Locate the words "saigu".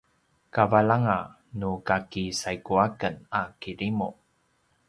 2.39-2.73